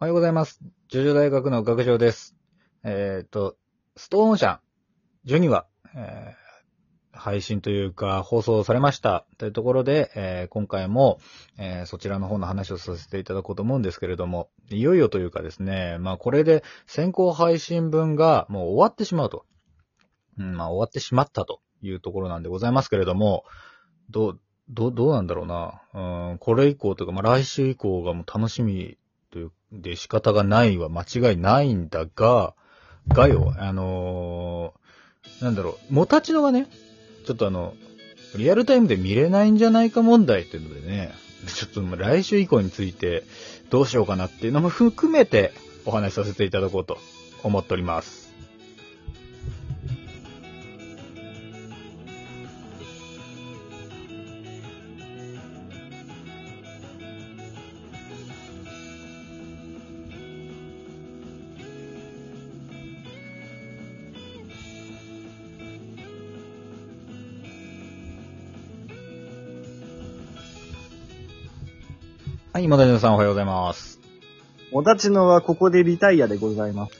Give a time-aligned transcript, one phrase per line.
[0.00, 0.60] おはようございます。
[0.86, 2.36] ジョジョ大学の学長です。
[2.84, 3.56] えっ、と、
[3.96, 4.60] ストーンオーシャン
[5.26, 11.18] 12話、えー配信というか放送されましたというところで、えー今回も、
[11.58, 19.46] えーそちらの方の話をさせていただこうと思うんですけれども、いよいよというかですね、まあこれで先行配信分がもう終わってしまうと。
[20.38, 23.42] うん、まあ終わってしまったというところなんでございますけれども、
[24.10, 25.82] どう、ど、どうなんだろうな。
[26.30, 28.96] うん、これ以降というか、まあ来週以降がもう楽しみ、
[29.72, 32.54] で仕方がないは間違いないんだが、
[33.08, 34.88] がよ、あのー
[35.44, 36.66] なんだろう、もたちのがね、
[37.26, 37.74] ちょっとあの、
[38.36, 41.12] リアルタイムで見れないんじゃないか問題っていうのでね、
[41.46, 43.24] ちょっと来週以降について
[43.70, 45.52] どうしようかなっていうのも含めて
[45.86, 46.98] お話しさせていただこうと
[47.42, 48.27] 思っております。
[72.52, 74.00] はい、今田純さんおはようございます。
[74.72, 76.92] もたちのはここでリタイアでございます。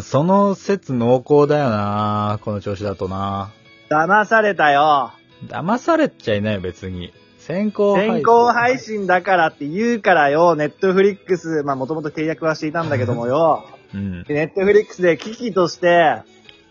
[0.06, 3.50] その説濃厚だよなこの調子だとな
[3.90, 5.12] 騙されたよ。
[5.46, 7.12] 騙されちゃいないよ、別に。
[7.38, 8.14] 先行配信。
[8.16, 14.24] 先行配信だからって言うからよ、ネットフリックス、まあもともと契約はしていたんだけどもよ、 うん。
[14.28, 16.22] ネットフリックスで危機として、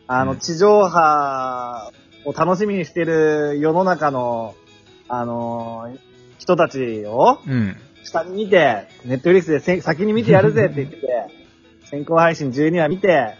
[0.08, 1.92] あの、うん地上波
[2.26, 4.54] を楽しみにしてる世の中の、
[5.08, 5.90] あの
[6.42, 7.78] 人たちをうん。
[8.04, 11.08] 下に見て、ネットフリックスでせ先に見てやるぜって 言ってて、
[11.86, 13.36] 先行配信12話見て、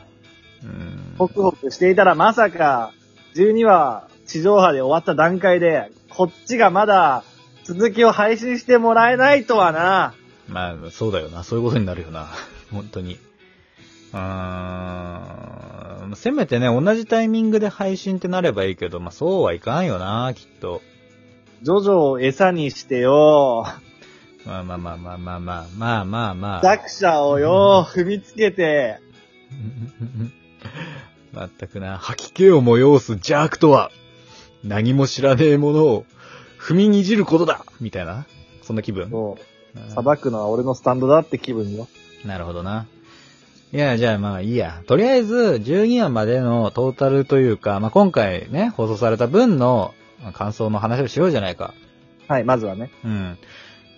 [0.64, 1.16] うん。
[1.18, 2.94] ホクホクしていたらまさか、
[3.36, 7.24] 12話地上波で終わった段階で、こっちがまだ
[7.64, 10.14] 続きを配信してもらえないとはな。
[10.48, 11.44] まあ、そうだよな。
[11.44, 12.28] そういうことになるよな。
[12.72, 13.18] 本当に。
[14.14, 14.20] うー
[16.12, 16.16] ん。
[16.16, 20.84] せめてね、同じタイミングで配信ってなればいいけど、まあそうはいかんよな、きっと。
[21.64, 23.66] ジョジョを餌にしてよ、
[24.46, 26.62] まあまあまあまあまあまあ、まあまあまあ。
[26.64, 29.00] 弱者をよ、踏みつけて、
[31.32, 33.92] まったくな、吐き気を催す邪悪とは、
[34.64, 36.06] 何も知らねえものを
[36.60, 38.26] 踏みにじることだみたいな
[38.62, 41.88] そんな気分そううん裁くのは俺のスタンドだって気分よ。
[42.26, 42.88] なるほどな。
[43.72, 44.82] いや、じゃあまあいいや。
[44.88, 50.01] とりあえず、12話までのトータルというか、まあ今回ね、放送された分のまあ
[50.34, 51.74] 感想の話をしようじゃないか。
[52.28, 52.92] はい、まずはね。
[53.04, 53.38] うん。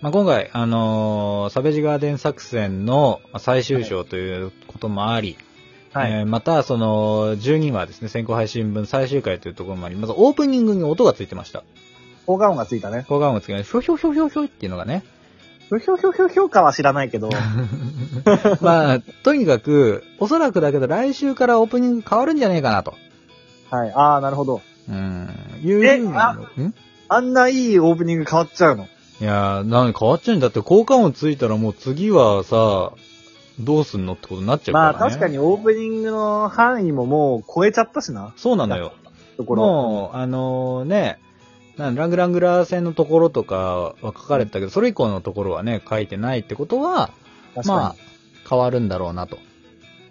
[0.00, 5.36] まあ今回、あのーサベージガーデン作戦のまあ最終章ということもあり、
[5.92, 6.12] はい。
[6.12, 11.62] えーまた、その、12話ですね、先行配信分最終回というところもあり、まずオープニングに音がついてました。
[12.26, 13.04] 効果音がついたね。
[13.08, 15.04] 効果音がついて、ひょひょひょひょひょっていうのがね。
[15.68, 17.30] ひょひょひょひょひょかは知らないけど、
[18.60, 22.94] まあ、とにかく、おそらくだけど来週からオープニング変わるんじゃねえかなと。
[23.70, 23.92] はい。
[23.92, 24.60] ああ、なるほど。
[24.88, 25.28] うん。
[25.62, 26.74] いうえふうにあん
[27.08, 28.88] あんないいオープニング変わっちゃうの？
[29.20, 32.92] いやー、なん変わっちゃうんだって、効果音ついたらもう次はさ、
[33.60, 34.98] どうすんのってことになっちゃうから、ね。
[34.98, 38.32] まあ確かにオープニングの範囲ももう超えちゃったしな。
[38.36, 38.92] そうなのよ。
[39.36, 39.62] ところ。
[39.62, 41.18] もう、あのね、
[41.76, 47.10] なんラングラングラー戦のところとかは書かれてたけど、それ以降のところはね、書いてないってことは。
[47.64, 47.96] まあ、
[48.50, 49.38] 変わるんだろうなと。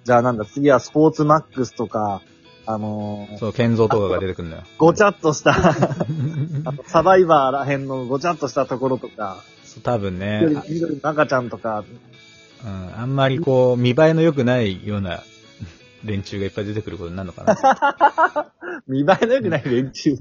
[0.06, 2.22] じゃあなんだ、次はスポーツマックスとか、
[2.66, 4.64] あのー、そう、建造とかが出てくるんだよ。
[4.78, 5.76] ごちゃっとした、
[6.88, 11.84] サバイバーらへんのごちゃっとしたところとか、そう多分ね、緑赤ちゃんとか、
[12.64, 15.24] うん、あんまりこう、見栄えの良くないような
[16.06, 18.52] 連中がいっぱい出てくることになるのかな。
[18.88, 20.16] 見栄えの良くない連中。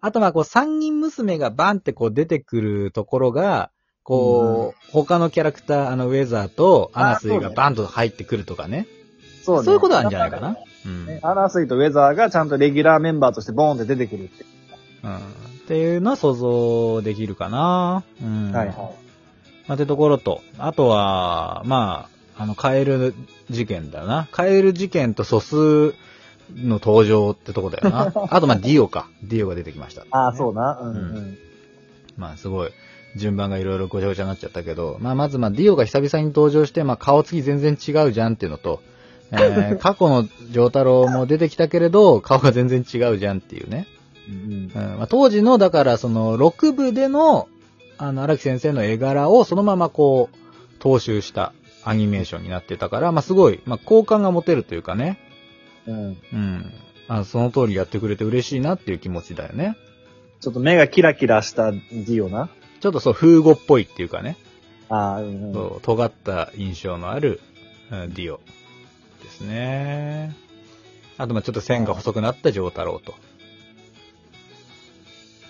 [0.00, 3.70] あとまあこう、三人娘がバンってこう出てくるところが、
[4.04, 8.86] こう、他のキャラクター、あのウェザーとアナスイがバンと入ってくるとかね。
[9.42, 9.64] そうね。
[9.64, 10.58] そういうことなんじゃないかな。
[10.86, 11.06] うん。
[11.06, 14.44] ねアナスイとウェザーがちゃんとレギュラーメンバーとしてボーンって出てくるって。
[15.02, 15.16] うん。
[15.16, 15.20] っ
[15.66, 18.04] ていうのは想像できるかな。
[18.22, 18.52] うん。
[18.52, 18.76] はいはい。
[18.76, 18.84] ま
[19.68, 23.14] あ、ってところと、あとは、まあ、あの、カエル
[23.48, 24.28] 事件だよな。
[24.30, 25.94] カエル事件と素数
[26.54, 28.12] の登場ってとこだよな。
[28.30, 29.08] あと、まあ、ディオか。
[29.22, 30.04] ディオが出てきました。
[30.10, 30.78] ああ、そうな。
[30.80, 31.38] うんううんん。
[32.16, 32.70] まあ、すごい、
[33.16, 38.82] 順番がいろいろごちゃごちゃになっちゃったけど、まあ、まず、まあ、ディオが久々に登場して、まあ、顔つき全然違うじゃんっていうのと、
[39.32, 43.86] えー過去の丈太郎も出てきたけれど、顔が全然違うじゃんっていうね。
[44.28, 47.48] うんうんまあ、当時の、だから、その、6部での、
[47.98, 51.52] あの、荒木先生の絵柄をそのままこう、踏襲した
[51.84, 55.18] アニメーションになってたから、まあ、すごい、まあ、好感が持てるというかね。
[55.86, 56.16] うん。
[56.32, 56.72] うん。
[57.06, 59.76] あその通りやってくれて嬉しいなっていう気持ちだよね。
[60.40, 62.48] ちょっと目がキラキラしたディオな。
[62.80, 64.36] ちょっとそう、風語っぽいっていうかね。
[64.88, 65.52] ああ、うんうん。
[65.52, 67.40] そう尖った印象のある、
[67.90, 68.40] うんディオ
[69.24, 70.36] ですね。
[71.18, 73.14] あと、まあちょっと線が細くなった丈太郎と。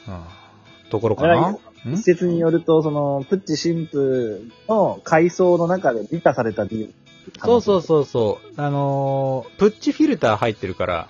[0.09, 1.59] うん、ところかな？
[1.87, 6.95] 一説によると、その、プッチ神父の階層の中で美化された理由。
[7.43, 8.61] そうそうそうそう。
[8.61, 11.09] あのープッチフィルター入ってるから、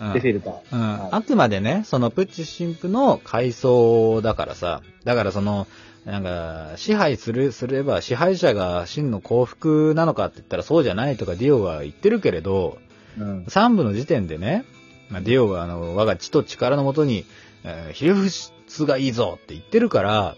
[0.00, 0.54] うんでフィルター。
[0.72, 5.66] うんはいあくまでね、そのプッチ神父の階層だからさ、だからその、
[6.04, 12.78] なんか、支配する、すれば支配者が真の幸福なのかって言ったらそうじゃないとかディオは言ってるけれど、
[13.18, 13.44] うん。
[13.48, 14.64] 三部の時点でね、
[15.08, 17.24] まあ、ディオがあの、我が血と力のもとに、
[17.64, 20.36] えー、ひれ伏すがいいぞって言ってるから、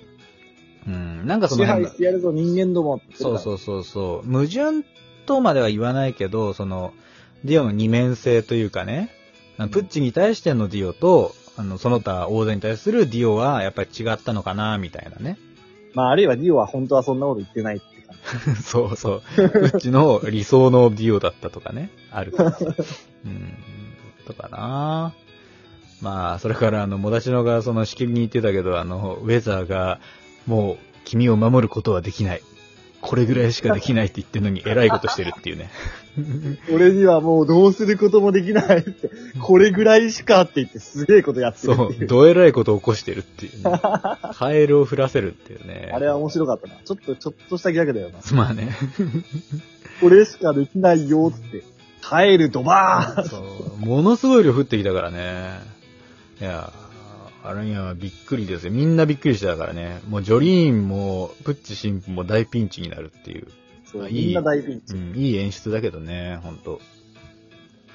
[0.86, 3.00] うん、なんかその支配してやるぞ、人間ども。
[3.14, 4.30] そうそうそうそう。
[4.30, 4.86] 矛盾
[5.26, 6.94] とまでは言わないけど、その、
[7.44, 9.10] ディオの二面性というかね、
[9.56, 15.38] プッチに対してのディオと、あの、その他王座に対するディオはやっぱり違ったのかな、みたいなね。
[15.96, 18.60] まあ、あるいはディオは本当はそんなこと言ってないって感じ。
[18.62, 19.22] そうそう。
[19.34, 22.58] プッチの理想のディオだったとかね、あるから。
[23.24, 23.54] うん、
[24.26, 25.14] とかな
[26.02, 29.98] まあ、それからあの、もだちのがそのしきりに言ってたけど、あの、ウェザーが、
[30.46, 30.76] もう、
[31.06, 32.42] 君を守ることはできない。
[33.00, 35.70] これぐらいしかできないって言ってるのに偉いことしてるっていうね。
[36.72, 39.10] 俺にはもうどうすることもできないって、
[39.40, 42.06] これぐらいしかって言ってすげえことやってるそう。
[42.06, 43.80] どえらいことを起こしてるっていうね。
[44.34, 45.90] カエルを降らせるっていうね。
[45.92, 46.74] あれは面白かったな。
[46.84, 48.18] ちょっと、ちょっとしたギャグだよな。
[48.32, 48.76] まあね。
[50.00, 51.62] これしかできないよって。
[52.08, 53.38] 帰るドバーンそ
[53.82, 53.84] う。
[53.84, 55.60] ものすごい量降ってきたからね。
[56.40, 56.72] いや、
[57.42, 58.72] あれにはびっくりですよ。
[58.72, 60.00] みんなびっくりしてたからね。
[60.08, 63.48] もうジョリーンも、プッチ神父も大ピンチになるっていう。
[63.98, 64.94] そう、いいみんな大ピンチ。
[64.94, 66.80] うん、いい演出だけどね、ほんと。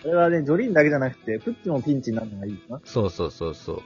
[0.04, 2.82] これはね、ジョリーンだけじゃなくて、プッチもピンチになるのがいいな。
[2.86, 3.82] そうそうそうそう。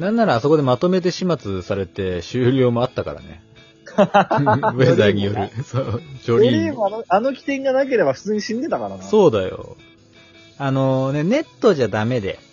[0.00, 3.42] なんならあそこでまとめて始末されて終了もあったからね。
[3.90, 5.50] ウェザーによる。
[5.64, 6.54] そう、ジジョリーン。
[6.54, 9.02] ョリーンもあの、あの起点がなければ普通に死んでたからな。
[9.02, 9.76] そうだよ。
[10.58, 12.38] あのね、ネットじゃダメで。
[12.44, 12.50] うん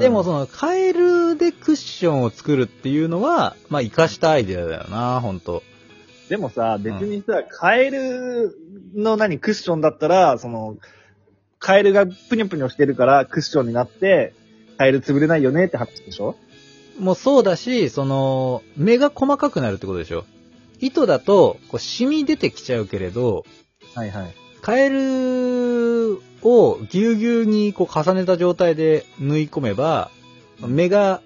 [0.00, 5.62] でもその、カエルでクッションを作るっていうのは、まあ、活かしたアイデアだよな、ほんと。
[6.28, 8.56] でもさ、別にさ、カエル
[8.94, 10.76] の何、クッションだったら、その、
[11.58, 14.34] カエルがプニョプニョしてるからクッションになって、
[14.76, 16.36] カエル潰れないよねって話でしょ？
[16.98, 20.24] もうそうだし、その、目が細かくなるってことでしょ？
[20.80, 23.44] 糸だと、こう、染み出てきちゃうけれど、
[23.94, 24.34] はいはい。
[24.62, 30.10] カエルをぎゅうぎゅうにこう重ねた状態で縫い込めば、
[30.60, 31.22] 目が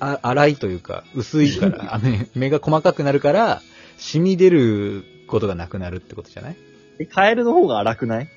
[0.00, 2.00] あ粗いというか、薄いから、
[2.34, 3.62] 目が細かくなるから、
[3.98, 6.56] 染み出ることがなくなるってことじゃない？
[6.98, 8.28] え、カエルの方が荒くない？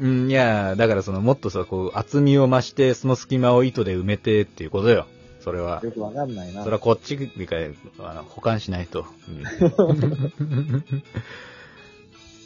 [0.00, 5.06] うん、いや、だからその、もっとさ、こう、厚みを増して、その隙間を糸で埋めてっていうことよ。
[5.40, 5.80] それは。
[5.84, 6.62] よくわかんないな。
[6.62, 7.28] それはこっちが、
[8.08, 9.04] あの、保管しないと。
[9.28, 10.84] うん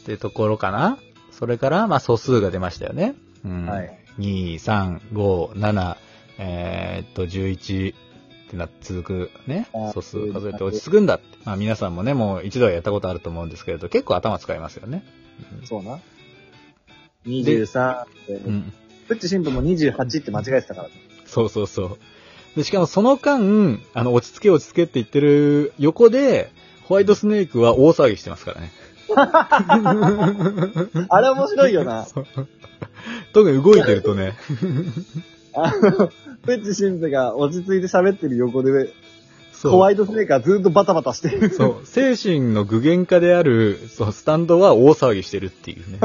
[0.03, 0.97] ってところかな？
[1.31, 3.15] それから、まあ、素数が出ましたよね。
[3.45, 3.65] うん。
[3.65, 3.97] はい。
[4.19, 5.97] 2、3、5、7、
[6.39, 7.95] えーっと、11っ
[8.49, 11.36] てな、続くねあ、素数数えて落ち着くんだって。
[11.47, 15.01] まあ、皆さんもね、もう一度はやったことあると思うんですけれど、結構頭使いますよね。
[15.63, 16.01] そうな。
[17.25, 18.53] 23って、うん。
[18.53, 18.73] うん
[19.07, 20.93] プッチ神父も28って間違えてたからね。
[21.25, 21.97] そうそうそう。
[22.57, 23.39] で、しかもその間、
[23.93, 26.51] あの、落ち着け落ち着けって言ってる横で、
[26.83, 28.71] ホワイトスネークは大騒ぎしてますからね。
[31.07, 32.05] あれ面白いよな。
[33.31, 34.33] 特に動いてるとね。
[35.55, 38.91] あの、プッチ神父が落ち着いて喋ってる横で、
[39.63, 41.49] ホワイトスネークがずっとバタバタしてる。
[41.49, 41.85] そう。
[41.85, 45.99] 精神の具現化である、そう、スタンドは大騒ぎしてるっていうね。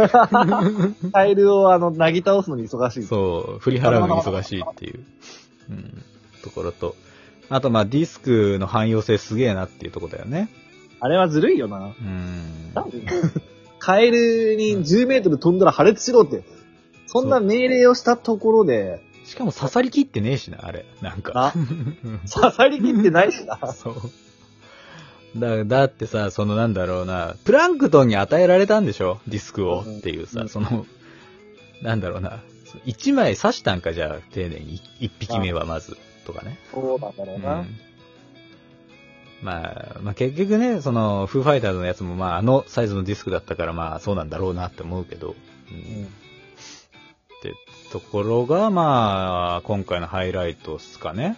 [1.12, 3.02] カエルをあの、なぎ倒すのに忙しい。
[3.04, 3.58] そう。
[3.58, 5.00] 振り払うのに忙しいっていう、
[5.70, 6.02] うん、
[6.42, 6.96] ところと。
[7.48, 10.48] あと、まあ、ディスクの汎用性すげえなっていうところだよね。
[11.00, 11.78] あれはずるいよな。
[11.78, 12.72] うん。
[12.74, 13.00] なんで？
[13.78, 16.44] カエルに10メートル飛んだら破裂しろって。
[17.06, 20.84] そんな命令をしたところで、しかも刺さりきってねえしな、あれ。
[21.00, 21.32] なんか。
[21.32, 21.52] な、
[22.32, 23.58] 刺さりきってないしな。
[23.72, 23.94] そう。
[25.36, 29.20] だ、だってさ、そのなんだろうな、プランクトンに与えられたんでしょ？
[29.26, 30.86] ディスクをっていうさ、うんその、
[31.82, 32.40] なんだろうな、
[32.84, 36.58] 一枚刺したんかじゃあ、丁寧に、一匹目はまず、とかね。
[36.72, 37.60] そうなんだろうな。
[37.60, 37.78] うん
[39.42, 45.34] まあ、まあ結局ね、その、フーファイターズのやつもまあ、あのサイズのディスクだったからまあ、そうなんだろうなって思うけど、
[45.70, 46.08] うんうん
[47.50, 47.54] って
[47.90, 51.36] ところが、まあ、今回のハイライトっすかね。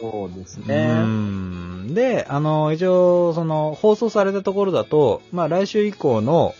[0.00, 0.94] そうですうね。
[1.04, 1.94] ん。
[1.94, 6.54] で、あの、一応、その、放送されたところだと、まあ来週以降の、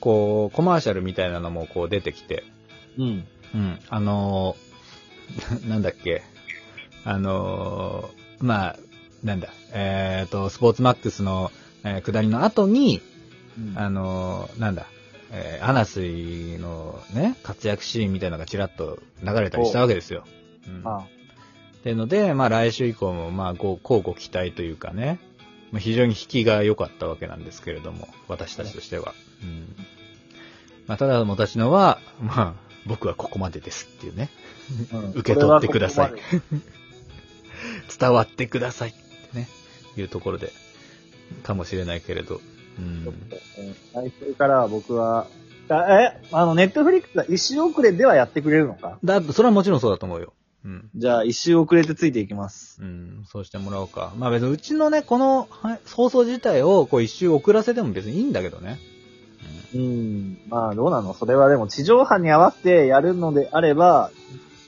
[0.00, 2.44] こう、コマーシャルみたいなのもこう出てきて、
[2.98, 3.26] うん。
[3.54, 4.56] うん、あの、
[5.68, 6.22] なんだっけ、
[7.04, 8.10] あの、
[8.40, 8.76] まあ、
[9.24, 11.50] なんだ、えっ、と、スポーツマックスの、
[11.84, 13.00] えー下りの後に、
[13.58, 13.78] うん。
[13.78, 14.86] あのーなんだ、
[15.32, 20.24] えーアナスイのね、活躍シーンみたいなのがちらっと流れたりしたわけですよ。
[20.68, 21.06] うんあ
[21.82, 25.18] っていうので、まあ来週以降も、まあ、こう、交互期待というかね、
[25.72, 29.14] まあ、非常に引きが良かったわけなんですけれども、私たちとしては。
[29.42, 29.74] うん。
[30.86, 32.54] まあ、ただ、私のは、まあ、
[32.86, 34.30] 僕はここまでですっていうね、
[34.92, 36.56] うん受け取ってくださいここ
[37.98, 39.48] 伝わってくださいってね、
[39.96, 40.52] いうところで、
[41.42, 42.40] かもしれないけれど、
[42.78, 43.04] うん。
[43.94, 45.26] 来週からは僕は、
[45.68, 48.98] あえ、あの、ネットフリックスは一周遅れではやってくれるのか？
[49.04, 50.32] だ、それはもちろんそうだと思うよ。
[50.64, 50.90] うん。
[50.94, 52.82] じゃあ、一周遅れてついていきます。
[52.82, 54.12] うん、そうしてもらおうか。
[54.16, 58.78] まあ別にうちのね、このはい放送自体をこう一周遅らせても別にいいんだけどね。
[59.74, 60.38] うん。
[60.48, 61.14] まあ、どうなの？
[61.14, 64.10] それはでも、地上波に合わせてやるのであれば、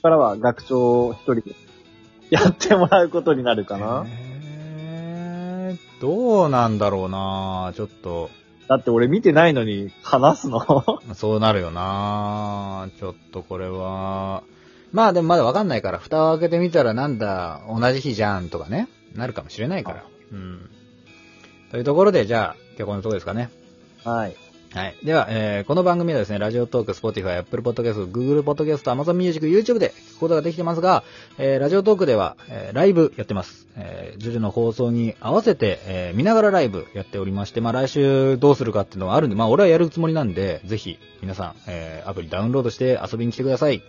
[0.03, 1.55] からは学長一人で
[2.29, 4.05] やってもらうことになるかな。
[6.05, 8.31] えー、どうなんだろうなちょっと、
[8.69, 10.61] だって俺見てないのに話すの
[11.15, 14.43] そうなるよなちょっとこれは。
[14.93, 20.05] まあでもまだわかんないから、蓋を開けてみたらなんだ、同じ日じゃんとかね、なるかもしれないから。
[20.33, 20.71] うん。
[21.73, 23.51] というところで、じゃあ、今日はこのところですかね。
[24.05, 24.37] はい。
[24.75, 24.97] はい。
[25.05, 31.05] では、えーこの番組はですね、ラジオトーク、Spotify、Apple Podcast、Google Podcast、Amazon Music、YouTube で聞くことができてますが、
[31.39, 33.69] えーラジオトークでは、えーライブやってます。
[33.77, 43.81] えー、ジュジュの放送に合わせて、えー見ながらライブやっておりまして、まあ来週どうするかっていうのはあるんで、まあ俺はやるつもりなんで、ぜひ、皆さん、えーアプリダウンロードして遊びに来てください。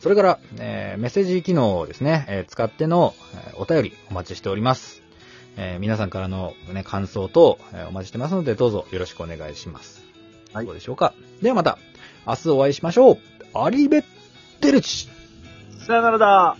[0.00, 5.00] それから、えーメッセージ機能をですね、えー使っての、えーお便りお待ちしております。
[5.56, 10.03] えー皆さんからの、ね、感想等、えーお待ちしてますので、どうぞよろしくお願いします。
[10.54, 11.12] はいどうでしょうか。
[11.42, 11.78] ではまた、
[12.26, 13.18] 明日お会いしましょう。
[13.54, 14.04] アリベッ
[14.60, 15.08] テルチ
[15.84, 16.56] さよならだ